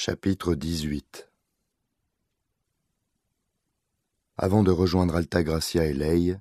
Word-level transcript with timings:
Chapitre 0.00 0.54
18 0.54 1.28
Avant 4.36 4.62
de 4.62 4.70
rejoindre 4.70 5.16
Altagracia 5.16 5.86
et 5.86 5.92
Ley, 5.92 6.38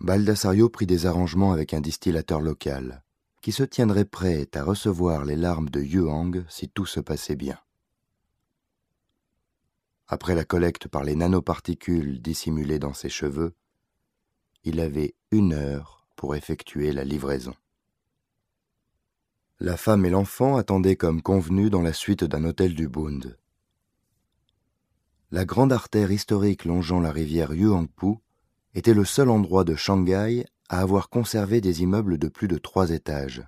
Baldassario 0.00 0.70
prit 0.70 0.86
des 0.86 1.04
arrangements 1.04 1.52
avec 1.52 1.74
un 1.74 1.82
distillateur 1.82 2.40
local, 2.40 3.04
qui 3.42 3.52
se 3.52 3.64
tiendrait 3.64 4.06
prêt 4.06 4.48
à 4.54 4.64
recevoir 4.64 5.26
les 5.26 5.36
larmes 5.36 5.68
de 5.68 5.82
Yuang 5.82 6.42
si 6.48 6.70
tout 6.70 6.86
se 6.86 7.00
passait 7.00 7.36
bien. 7.36 7.58
Après 10.08 10.34
la 10.34 10.46
collecte 10.46 10.88
par 10.88 11.04
les 11.04 11.16
nanoparticules 11.16 12.22
dissimulées 12.22 12.78
dans 12.78 12.94
ses 12.94 13.10
cheveux, 13.10 13.52
il 14.64 14.80
avait 14.80 15.14
une 15.32 15.52
heure 15.52 16.06
pour 16.16 16.34
effectuer 16.34 16.92
la 16.92 17.04
livraison. 17.04 17.54
La 19.62 19.76
femme 19.76 20.06
et 20.06 20.10
l'enfant 20.10 20.56
attendaient 20.56 20.96
comme 20.96 21.20
convenu 21.20 21.68
dans 21.68 21.82
la 21.82 21.92
suite 21.92 22.24
d'un 22.24 22.44
hôtel 22.44 22.74
du 22.74 22.88
Bund. 22.88 23.36
La 25.30 25.44
grande 25.44 25.70
artère 25.70 26.10
historique 26.10 26.64
longeant 26.64 26.98
la 26.98 27.12
rivière 27.12 27.52
Yuangpu 27.52 28.20
était 28.74 28.94
le 28.94 29.04
seul 29.04 29.28
endroit 29.28 29.64
de 29.64 29.74
Shanghai 29.74 30.46
à 30.70 30.80
avoir 30.80 31.10
conservé 31.10 31.60
des 31.60 31.82
immeubles 31.82 32.16
de 32.16 32.28
plus 32.28 32.48
de 32.48 32.56
trois 32.56 32.88
étages. 32.88 33.46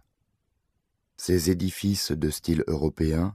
Ces 1.16 1.50
édifices 1.50 2.12
de 2.12 2.28
style 2.28 2.62
européen, 2.66 3.34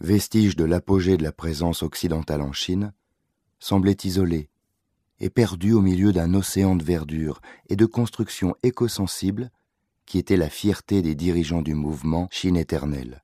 vestiges 0.00 0.56
de 0.56 0.64
l'apogée 0.64 1.16
de 1.16 1.22
la 1.22 1.32
présence 1.32 1.84
occidentale 1.84 2.42
en 2.42 2.52
Chine, 2.52 2.92
semblaient 3.60 3.98
isolés 4.02 4.50
et 5.20 5.30
perdus 5.30 5.74
au 5.74 5.80
milieu 5.80 6.12
d'un 6.12 6.34
océan 6.34 6.74
de 6.74 6.82
verdure 6.82 7.40
et 7.68 7.76
de 7.76 7.86
constructions 7.86 8.56
écosensibles 8.64 9.52
qui 10.06 10.18
était 10.18 10.36
la 10.36 10.48
fierté 10.48 11.02
des 11.02 11.14
dirigeants 11.14 11.62
du 11.62 11.74
mouvement 11.74 12.28
Chine 12.30 12.56
éternelle. 12.56 13.22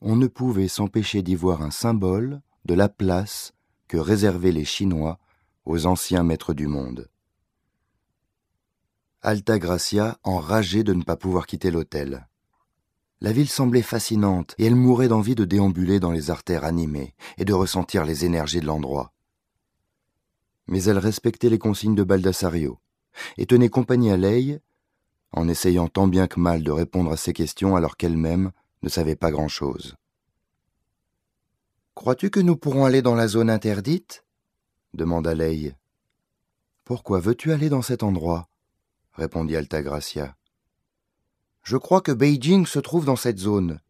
On 0.00 0.16
ne 0.16 0.26
pouvait 0.26 0.68
s'empêcher 0.68 1.22
d'y 1.22 1.34
voir 1.34 1.62
un 1.62 1.70
symbole 1.70 2.42
de 2.64 2.74
la 2.74 2.88
place 2.88 3.54
que 3.88 3.96
réservaient 3.96 4.52
les 4.52 4.64
Chinois 4.64 5.18
aux 5.64 5.86
anciens 5.86 6.22
maîtres 6.22 6.52
du 6.52 6.66
monde. 6.66 7.08
Alta 9.22 9.58
Gracia 9.58 10.18
enrageait 10.22 10.84
de 10.84 10.92
ne 10.92 11.02
pas 11.02 11.16
pouvoir 11.16 11.46
quitter 11.46 11.70
l'hôtel. 11.70 12.28
La 13.20 13.32
ville 13.32 13.48
semblait 13.48 13.82
fascinante 13.82 14.54
et 14.58 14.66
elle 14.66 14.76
mourait 14.76 15.08
d'envie 15.08 15.34
de 15.34 15.44
déambuler 15.44 15.98
dans 15.98 16.12
les 16.12 16.30
artères 16.30 16.64
animées 16.64 17.14
et 17.38 17.44
de 17.44 17.54
ressentir 17.54 18.04
les 18.04 18.24
énergies 18.24 18.60
de 18.60 18.66
l'endroit. 18.66 19.12
Mais 20.68 20.84
elle 20.84 20.98
respectait 20.98 21.48
les 21.48 21.58
consignes 21.58 21.94
de 21.94 22.04
Baldassario 22.04 22.78
et 23.38 23.46
tenait 23.46 23.70
compagnie 23.70 24.10
à 24.10 24.16
Leigh, 24.16 24.60
en 25.36 25.48
essayant 25.48 25.86
tant 25.86 26.08
bien 26.08 26.26
que 26.26 26.40
mal 26.40 26.64
de 26.64 26.70
répondre 26.70 27.12
à 27.12 27.16
ses 27.16 27.34
questions 27.34 27.76
alors 27.76 27.96
qu'elle-même 27.96 28.50
ne 28.82 28.88
savait 28.88 29.16
pas 29.16 29.30
grand-chose. 29.30 29.94
Crois-tu 31.94 32.30
que 32.30 32.40
nous 32.40 32.56
pourrons 32.56 32.86
aller 32.86 33.02
dans 33.02 33.14
la 33.14 33.28
zone 33.28 33.50
interdite? 33.50 34.24
demanda 34.94 35.34
Leigh. 35.34 35.76
Pourquoi 36.84 37.20
veux-tu 37.20 37.52
aller 37.52 37.68
dans 37.68 37.82
cet 37.82 38.02
endroit? 38.02 38.48
répondit 39.12 39.56
Altagracia. 39.56 40.36
Je 41.62 41.76
crois 41.76 42.00
que 42.00 42.12
Beijing 42.12 42.64
se 42.64 42.78
trouve 42.78 43.04
dans 43.04 43.16
cette 43.16 43.38
zone. 43.38 43.80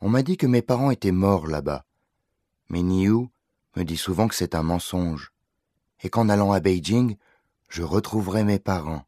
On 0.00 0.10
m'a 0.10 0.22
dit 0.22 0.36
que 0.36 0.46
mes 0.46 0.62
parents 0.62 0.90
étaient 0.90 1.12
morts 1.12 1.46
là-bas. 1.46 1.84
Mais 2.68 2.82
Niu 2.82 3.28
me 3.76 3.84
dit 3.84 3.96
souvent 3.96 4.28
que 4.28 4.34
c'est 4.34 4.54
un 4.54 4.62
mensonge, 4.62 5.32
et 6.02 6.10
qu'en 6.10 6.28
allant 6.28 6.52
à 6.52 6.60
Beijing, 6.60 7.16
je 7.68 7.82
retrouverai 7.82 8.44
mes 8.44 8.58
parents. 8.58 9.07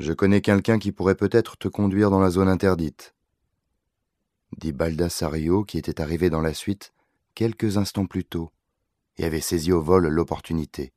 Je 0.00 0.14
connais 0.14 0.40
quelqu'un 0.40 0.78
qui 0.78 0.92
pourrait 0.92 1.14
peut-être 1.14 1.58
te 1.58 1.68
conduire 1.68 2.08
dans 2.08 2.20
la 2.20 2.30
zone 2.30 2.48
interdite, 2.48 3.14
dit 4.56 4.72
Baldassario 4.72 5.62
qui 5.62 5.76
était 5.76 6.00
arrivé 6.00 6.30
dans 6.30 6.40
la 6.40 6.54
suite 6.54 6.94
quelques 7.34 7.76
instants 7.76 8.06
plus 8.06 8.24
tôt 8.24 8.50
et 9.18 9.26
avait 9.26 9.42
saisi 9.42 9.72
au 9.72 9.82
vol 9.82 10.06
l'opportunité. 10.08 10.94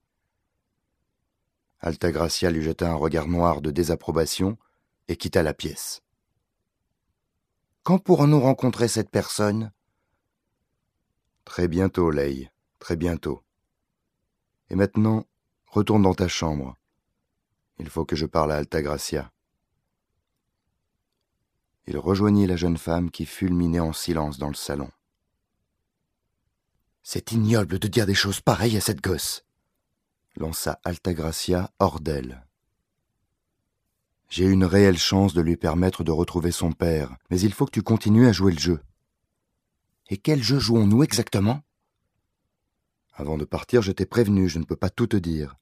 Altagracia 1.81 2.50
lui 2.50 2.62
jeta 2.64 2.90
un 2.90 2.96
regard 2.96 3.28
noir 3.28 3.59
de 3.59 3.72
désapprobation 3.72 4.58
et 5.09 5.18
quitta 5.18 5.44
la 5.44 5.53
pièce. 5.53 6.02
Quand 7.84 8.00
pourrons-nous 8.00 8.40
rencontrer 8.40 8.88
cette 8.88 9.09
personne? 9.09 9.74
Très 11.44 11.68
bientôt, 11.68 12.09
Leigh, 12.09 12.50
très 12.80 12.96
bientôt. 12.96 13.44
Et 14.70 14.75
maintenant, 14.75 15.25
retourne 15.68 16.03
dans 16.03 16.16
ta 16.16 16.30
chambre. 16.30 16.78
Il 17.84 17.90
faut 17.90 18.06
que 18.06 18.16
je 18.16 18.26
parle 18.26 18.54
à 18.54 18.56
Altagracia. 18.56 19.30
Il 21.86 21.98
rejoignit 21.98 22.48
la 22.48 22.56
jeune 22.56 22.78
femme 22.78 23.12
qui 23.12 23.26
fulminait 23.26 23.82
en 23.82 23.92
silence 23.92 24.38
dans 24.38 24.48
le 24.48 24.54
salon. 24.54 24.90
C'est 27.04 27.34
ignoble 27.34 27.80
de 27.80 27.90
dire 27.90 28.06
des 28.06 28.14
choses 28.14 28.40
pareilles 28.40 28.78
à 28.78 28.80
cette 28.82 29.02
gosse, 29.02 29.44
lança 30.38 30.80
Altagracia 30.86 31.74
hors 31.80 32.00
d'elle. 32.00 32.48
J'ai 34.30 34.46
une 34.46 34.64
réelle 34.64 34.98
chance 34.98 35.34
de 35.34 35.42
lui 35.42 35.58
permettre 35.58 36.06
de 36.06 36.12
retrouver 36.12 36.52
son 36.52 36.72
père, 36.72 37.18
mais 37.30 37.42
il 37.42 37.54
faut 37.54 37.66
que 37.66 37.72
tu 37.72 37.84
continues 37.84 38.28
à 38.28 38.32
jouer 38.32 38.54
le 38.54 38.60
jeu. 38.60 38.82
Et 40.10 40.16
quel 40.16 40.42
jeu 40.42 40.58
jouons-nous 40.58 41.04
exactement? 41.04 41.62
Avant 43.12 43.38
de 43.38 43.44
partir, 43.44 43.82
je 43.82 43.92
t'ai 43.92 44.06
prévenu, 44.06 44.48
je 44.48 44.60
ne 44.60 44.64
peux 44.64 44.78
pas 44.78 44.90
tout 44.90 45.08
te 45.08 45.18
dire. 45.18 45.58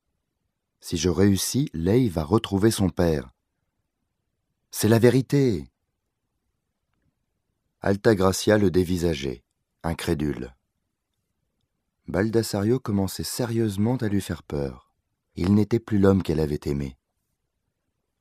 Si 0.82 0.98
je 0.98 1.10
réussis, 1.10 1.70
Leigh 1.74 2.10
va 2.10 2.24
retrouver 2.24 2.72
son 2.72 2.90
père. 2.90 3.30
C'est 4.72 4.90
la 4.90 5.00
vérité. 5.00 5.72
Altagracia 7.82 8.58
le 8.58 8.72
dévisageait, 8.72 9.44
incrédule. 9.84 10.56
Baldassario 12.08 12.80
commençait 12.80 13.24
sérieusement 13.24 13.96
à 13.98 14.08
lui 14.08 14.22
faire 14.22 14.44
peur. 14.44 14.92
Il 15.36 15.54
n'était 15.54 15.80
plus 15.80 16.00
l'homme 16.00 16.24
qu'elle 16.24 16.40
avait 16.40 16.60
aimé. 16.66 16.98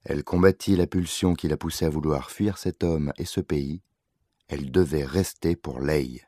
Elle 0.05 0.23
combattit 0.23 0.77
la 0.77 0.87
pulsion 0.87 1.35
qui 1.35 1.49
la 1.49 1.57
poussait 1.57 1.87
à 1.87 1.91
vouloir 1.91 2.31
fuir 2.31 2.59
cet 2.59 2.85
homme 2.85 3.13
et 3.17 3.25
ce 3.25 3.41
pays. 3.41 3.83
Elle 4.49 4.71
devait 4.71 5.05
rester 5.05 5.57
pour 5.57 5.81
Leigh. 5.81 6.23